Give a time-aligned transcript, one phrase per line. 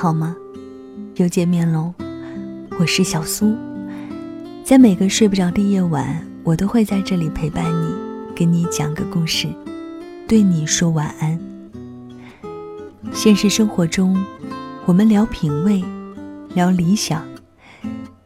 [0.00, 0.36] 好吗？
[1.16, 1.92] 又见面喽，
[2.78, 3.56] 我是小苏，
[4.62, 7.92] 在每个睡不着的夜晚，我都会在这里陪伴你，
[8.32, 9.48] 跟你讲个故事，
[10.28, 11.36] 对你说晚安。
[13.12, 14.16] 现实生活中，
[14.86, 15.82] 我们聊品味，
[16.54, 17.26] 聊理想，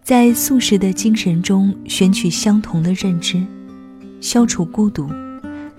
[0.02, 3.42] 在素食的精神中选取相同的认知，
[4.20, 5.08] 消除孤独，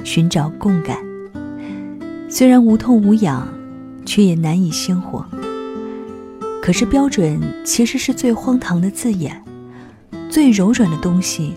[0.04, 0.98] 寻找共感。
[2.28, 3.48] 虽然无痛无痒，
[4.08, 5.24] 却也难以鲜活。
[6.64, 9.44] 可是标准其实是最荒唐的字眼，
[10.30, 11.56] 最柔软的东西，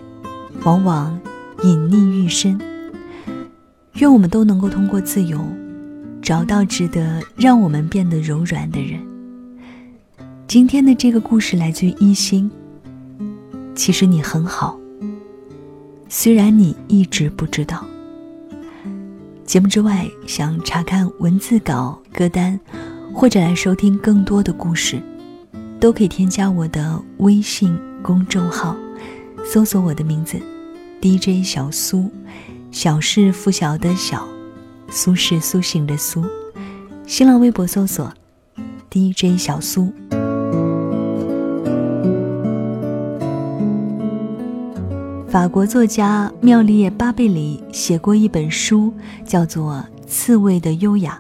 [0.65, 1.17] 往往
[1.63, 2.61] 隐匿愈深。
[3.93, 5.41] 愿我们都能够通过自由，
[6.21, 9.01] 找到值得让我们变得柔软的人。
[10.49, 12.51] 今天的这个故事来自于一心。
[13.77, 14.77] 其实你很好，
[16.09, 17.87] 虽然你一直不知道。
[19.45, 22.59] 节目之外，想查看文字稿、歌单。
[23.19, 25.01] 或者来收听更多的故事，
[25.81, 28.77] 都可以添加我的微信公众号，
[29.43, 30.39] 搜索我的名字
[31.01, 32.11] ，DJ 小苏，
[32.71, 34.29] 小是拂晓的小，
[34.91, 36.23] 苏是苏醒的苏。
[37.07, 38.13] 新浪微博搜索
[38.91, 39.91] DJ 小苏。
[45.27, 48.93] 法国作家妙丽叶·巴贝里写过一本书，
[49.25, 51.19] 叫做《刺猬的优雅》。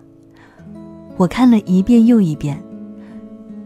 [1.18, 2.62] 我看了一遍又一遍，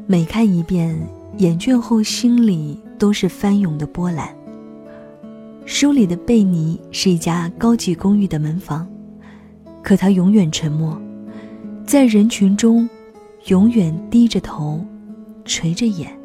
[0.06, 0.96] 每看一遍，
[1.38, 4.32] 眼倦后心里都是翻涌的波澜。
[5.66, 8.86] 书里的贝尼是一家高级公寓的门房，
[9.82, 10.96] 可他永远沉默，
[11.84, 12.88] 在人群中，
[13.46, 14.84] 永远低着头，
[15.44, 16.16] 垂着眼。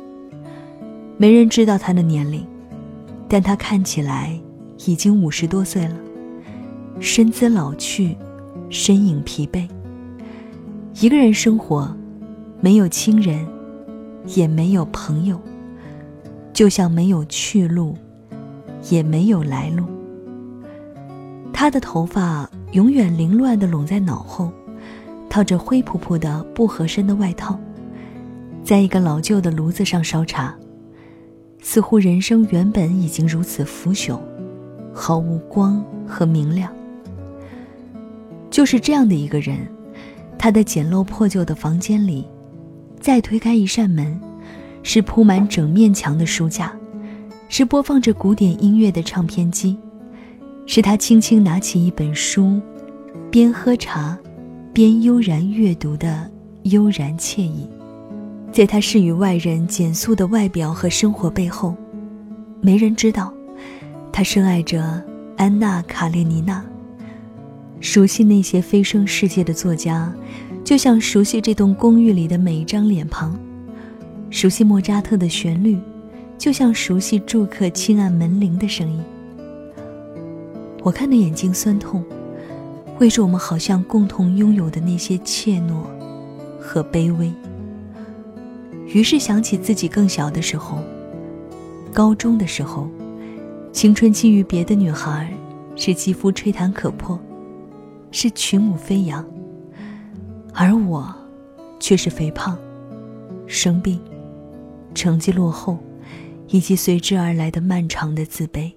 [1.18, 2.46] 没人知道他的年龄，
[3.28, 4.40] 但他看起来
[4.86, 5.96] 已经五十多岁了，
[7.00, 8.16] 身姿老去，
[8.70, 9.68] 身影疲惫。
[10.98, 11.94] 一个人生活，
[12.62, 13.46] 没有亲人，
[14.28, 15.38] 也没有朋友，
[16.54, 17.98] 就像没有去路，
[18.90, 19.84] 也没有来路。
[21.52, 24.50] 他的头发永远凌乱地拢在脑后，
[25.30, 27.60] 套着灰扑扑的不合身的外套，
[28.64, 30.56] 在一个老旧的炉子上烧茶，
[31.60, 34.18] 似乎人生原本已经如此腐朽，
[34.94, 36.74] 毫无光和明亮。
[38.50, 39.58] 就是这样的一个人。
[40.46, 42.24] 他的简陋破旧的房间里，
[43.00, 44.22] 再推开一扇门，
[44.84, 46.72] 是铺满整面墙的书架，
[47.50, 49.76] 是播放着古典音乐的唱片机，
[50.68, 52.62] 是他轻轻拿起一本书，
[53.32, 54.16] 边喝茶，
[54.72, 56.30] 边悠然阅读的
[56.66, 57.68] 悠然惬意。
[58.52, 61.76] 在他视与外人简素的外表和生活背后，
[62.62, 63.34] 没人知道，
[64.12, 65.04] 他深爱着
[65.38, 66.64] 安娜·卡列尼娜。
[67.80, 70.14] 熟悉那些飞升世界的作家，
[70.64, 73.32] 就像熟悉这栋公寓里的每一张脸庞；
[74.30, 75.78] 熟悉莫扎特的旋律，
[76.38, 79.00] 就像熟悉住客轻按门铃的声音。
[80.82, 82.04] 我看的眼睛酸痛，
[83.00, 85.84] 为着我们好像共同拥有的那些怯懦
[86.60, 87.32] 和卑微。
[88.88, 90.78] 于是想起自己更小的时候，
[91.94, 92.90] 高中的时候，
[93.72, 95.32] 青春期与别的女孩
[95.76, 97.20] 是肌肤吹弹可破。
[98.18, 99.26] 是群舞飞扬，
[100.54, 101.14] 而我
[101.82, 102.58] 却是肥胖、
[103.46, 104.00] 生病、
[104.94, 105.78] 成绩落后，
[106.48, 108.72] 以及随之而来的漫长的自卑。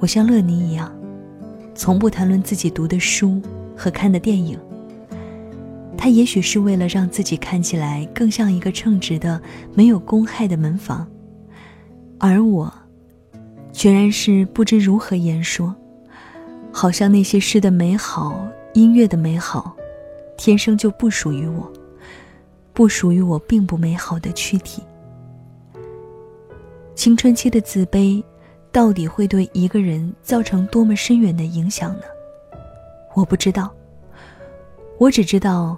[0.00, 0.92] 我像乐尼一样，
[1.72, 3.40] 从不谈论自己读的书
[3.76, 4.58] 和看的电影。
[5.96, 9.40] 他也许是为了让自己看起来更像一个称职的、
[9.74, 11.06] 没有公害的门房，
[12.18, 12.72] 而我，
[13.72, 15.72] 全然是不知如何言说。
[16.72, 19.76] 好像那些诗的美好，音乐的美好，
[20.36, 21.70] 天生就不属于我，
[22.72, 24.82] 不属于我并不美好的躯体。
[26.94, 28.22] 青春期的自卑，
[28.70, 32.02] 到底会对一个人造成多么深远的影响呢？
[33.14, 33.70] 我不知道。
[34.98, 35.76] 我只知道，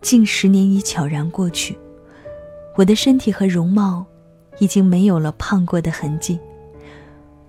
[0.00, 1.78] 近十年已悄然过去，
[2.76, 4.04] 我的身体和容貌，
[4.58, 6.38] 已经没有了胖过的痕迹，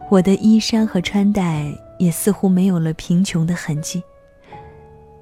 [0.09, 1.75] 我的衣衫和穿戴。
[1.97, 4.03] 也似乎没有了贫穷的痕迹，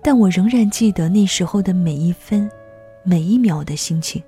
[0.01, 2.49] 但我仍然记得那时候的每一分、
[3.03, 4.21] 每一秒的心情。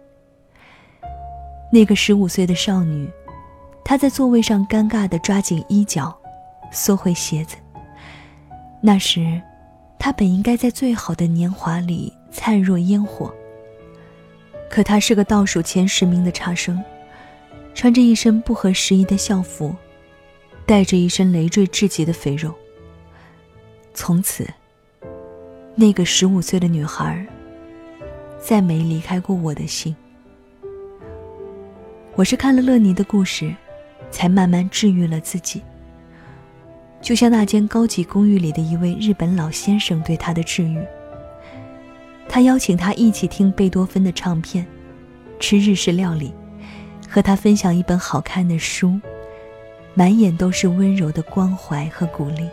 [1.71, 3.09] 那个十五岁的少女，
[3.83, 6.15] 她在座位上尴尬地抓紧衣角，
[6.71, 7.55] 缩回鞋子。
[8.81, 9.41] 那时，
[9.97, 13.33] 她本应该在最好的年华里灿若烟火。
[14.69, 16.81] 可她是个倒数前十名的差生，
[17.73, 19.75] 穿着一身不合时宜的校服。
[20.65, 22.53] 带着一身累赘至极的肥肉。
[23.93, 24.47] 从此，
[25.75, 27.25] 那个十五岁的女孩，
[28.39, 29.95] 再没离开过我的心。
[32.15, 33.53] 我是看了乐尼的故事，
[34.09, 35.61] 才慢慢治愈了自己。
[37.01, 40.79] 就像那间高级公寓里的一位日本老先生对他的治愈。
[42.27, 44.65] 他邀请他一起听贝多芬的唱片，
[45.39, 46.33] 吃日式料理，
[47.07, 48.99] 和他分享一本好看的书，
[49.95, 52.47] 满眼都是温柔的关怀和鼓励。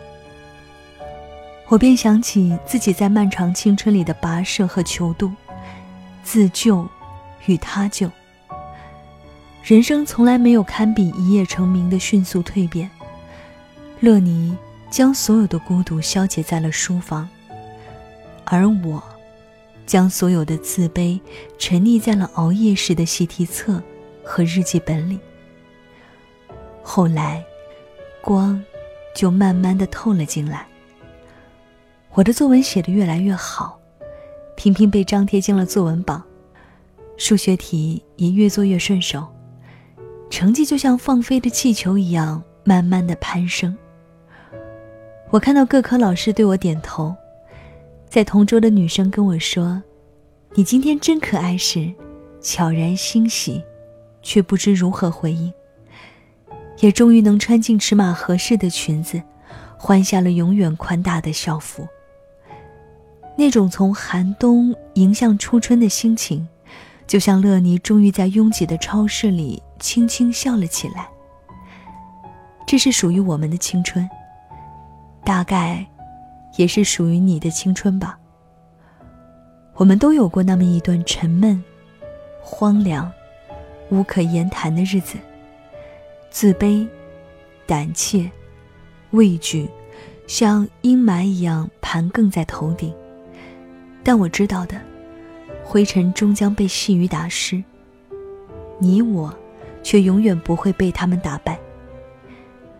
[1.67, 5.31] 我便想起自己在漫长青春里的跋涉和求渡，
[6.23, 6.87] 自救
[7.45, 8.09] 与他救。
[9.63, 12.89] 人生从来没有堪比一夜成名的迅速蜕变。
[13.99, 14.57] 乐尼
[14.89, 17.27] 将所有的孤独消解在了书房，
[18.43, 19.01] 而我，
[19.85, 21.19] 将所有的自卑
[21.57, 23.81] 沉溺在了熬夜时的习题册
[24.23, 25.17] 和日记本里。
[26.83, 27.43] 后来，
[28.21, 28.61] 光
[29.15, 30.67] 就慢慢的透了进来。
[32.13, 33.79] 我的作文写得越来越好，
[34.55, 36.21] 频频被张贴进了作文榜，
[37.17, 39.25] 数学题也越做越顺手，
[40.29, 43.75] 成绩就像放飞的气球一样，慢慢的攀升。
[45.31, 47.15] 我看到各科老师对我点头，
[48.07, 49.81] 在同桌的女生跟我说
[50.53, 51.91] ：“你今天真可爱。”时，
[52.39, 53.63] 悄然欣喜，
[54.21, 55.51] 却不知如何回应。
[56.79, 59.21] 也终于能穿进尺码合适的裙子，
[59.77, 61.87] 换下了永远宽大的校服。
[63.37, 66.47] 那种从寒冬迎向初春的心情，
[67.07, 71.07] 就像乐尼终于在拥挤的超市里轻轻笑了起来。
[72.65, 74.07] 这是属于我们的青春。
[75.23, 75.85] 大概，
[76.57, 78.17] 也是属于你的青春吧。
[79.75, 81.63] 我们都有过那么一段沉闷、
[82.41, 83.11] 荒凉、
[83.89, 85.17] 无可言谈的日子，
[86.33, 86.85] 自卑、
[87.67, 88.29] 胆怯、
[89.11, 89.69] 畏惧，
[90.25, 92.91] 像阴霾一样盘亘在头顶。
[94.03, 94.81] 但我知道的，
[95.63, 97.63] 灰尘终将被细雨打湿。
[98.79, 99.31] 你我，
[99.83, 101.59] 却永远不会被他们打败。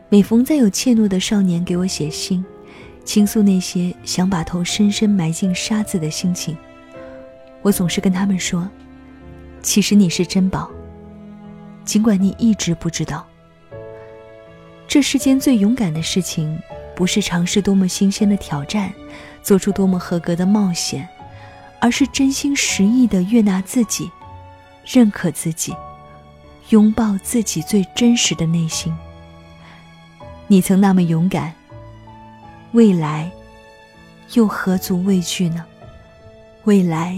[0.10, 2.44] 每逢再有怯懦的少年给我写信，
[3.06, 6.58] 倾诉那些想把头深深埋进沙子的心情，
[7.62, 8.68] 我总是跟他们说
[9.62, 10.72] ：“其实你是珍宝，
[11.86, 13.24] 尽管你一直不知道。”
[14.94, 16.62] 这世间最勇敢的事情，
[16.96, 18.94] 不是尝试多么新鲜的挑战，
[19.42, 21.10] 做出多么合格的冒险，
[21.80, 24.08] 而是真心实意的悦纳自己，
[24.86, 25.76] 认可自己，
[26.70, 28.96] 拥抱自己最真实的内心。
[30.46, 31.52] 你曾那么勇敢，
[32.74, 33.32] 未来
[34.34, 35.66] 又何足畏惧呢？
[36.66, 37.18] 未来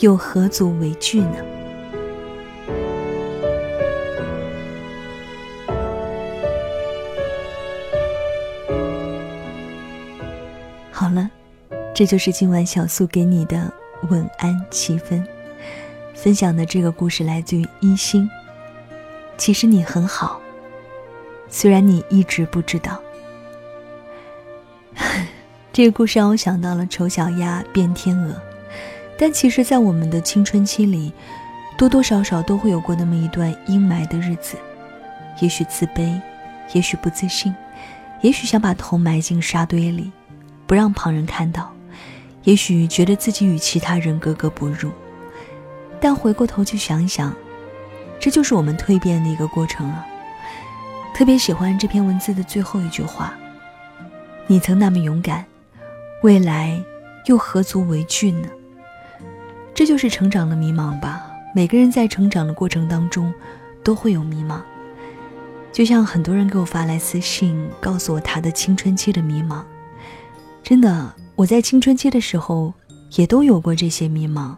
[0.00, 1.36] 又何足为惧呢？
[11.94, 13.72] 这就是今晚小素给你的
[14.10, 15.26] 晚安七分。
[16.14, 18.28] 分享的这个故事来自于一心。
[19.36, 20.40] 其实你很好。
[21.48, 22.98] 虽然你一直不知道，
[25.72, 28.40] 这个故事让我想到了丑小鸭变天鹅。
[29.18, 31.12] 但其实，在我们的青春期里，
[31.76, 34.56] 多多少少都会有过那么一段阴霾的日子。
[35.40, 36.18] 也许自卑，
[36.72, 37.54] 也许不自信，
[38.22, 40.10] 也许想把头埋进沙堆里，
[40.66, 41.64] 不让旁人看到；
[42.44, 44.90] 也许觉得自己与其他人格格不入。
[46.00, 47.34] 但回过头去想想，
[48.18, 50.06] 这就是我们蜕变的一个过程啊。
[51.14, 53.34] 特别喜欢这篇文字的最后一句话
[54.48, 55.44] ：“你曾那么勇敢，
[56.22, 56.82] 未来
[57.26, 58.48] 又何足为惧呢？”
[59.74, 61.26] 这就是成长的迷茫吧。
[61.54, 63.32] 每个人在成长的过程当中，
[63.84, 64.60] 都会有迷茫。
[65.70, 69.62] 就像很多人给我发来私信，告诉我他的青春期的迷茫。
[70.62, 72.72] 真的，我在青春期的时候，
[73.16, 74.54] 也都有过这些迷茫，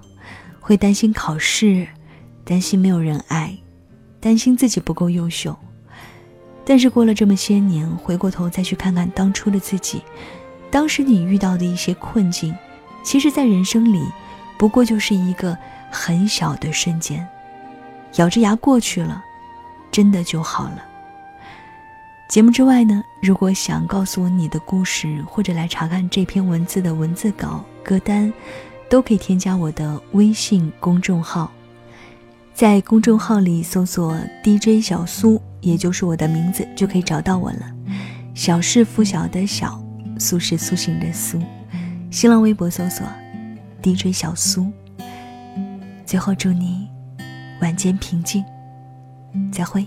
[0.60, 1.86] 会担心考试，
[2.44, 3.56] 担心没有人爱，
[4.20, 5.56] 担心自己不够优秀。
[6.64, 10.02] 但是过了这么些年，回过头再去看看当初的自己，
[10.70, 12.54] 当时你遇到的一些困境，
[13.02, 14.02] 其实，在人生里，
[14.58, 15.56] 不过就是一个
[15.90, 17.26] 很小的瞬间，
[18.16, 19.22] 咬着牙过去了，
[19.92, 20.84] 真的就好了。
[22.28, 28.32] 节目之外呢，如果想告诉我你的故事，或者来查看这篇文字的文字稿歌单，
[28.88, 31.52] 都可以添加我的微信公众号，
[32.52, 35.40] 在公众号里搜索 DJ 小苏。
[35.60, 37.60] 也就是我的名字就可以找到我了。
[38.34, 39.82] 小是拂晓的小，
[40.18, 41.40] 苏是苏醒的苏。
[42.10, 43.06] 新浪微博搜索
[43.82, 44.70] DJ 小苏。
[46.04, 46.86] 最后祝你
[47.62, 48.44] 晚间平静，
[49.50, 49.86] 再会。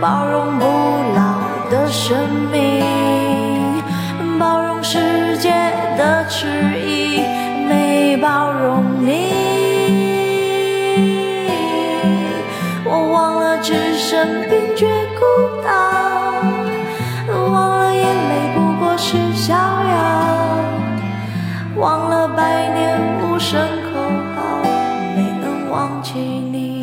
[0.00, 0.64] 包容不
[1.14, 2.16] 老的生
[2.50, 2.82] 命，
[4.38, 5.50] 包容世界
[5.98, 6.46] 的迟
[6.80, 7.20] 疑，
[7.68, 9.28] 没包容你。
[12.86, 14.88] 我忘了置身冰绝
[15.18, 15.20] 孤
[15.62, 15.70] 岛，
[17.52, 19.60] 忘了眼泪不过是逍遥，
[21.76, 23.60] 忘了百年无声。
[23.92, 24.00] 口
[24.34, 24.62] 号，
[25.14, 26.82] 没能忘记你，